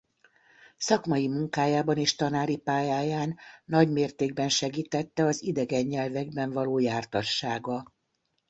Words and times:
Szakmai 0.77 1.27
munkájában 1.27 1.97
és 1.97 2.15
tanári 2.15 2.57
pályáján 2.57 3.37
nagymértékben 3.65 4.49
segítette 4.49 5.23
az 5.25 5.43
idegen 5.43 5.85
nyelvekben 5.85 6.51
való 6.51 6.79
jártassága. 6.79 7.93